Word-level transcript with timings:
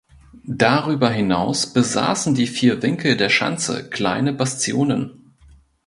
Darüber 0.47 1.11
hinaus 1.11 1.73
besaßen 1.73 2.33
die 2.33 2.47
vier 2.47 2.81
Winkel 2.81 3.15
der 3.15 3.29
Schanze 3.29 3.87
kleine 3.87 4.33
Bastionen. 4.33 5.35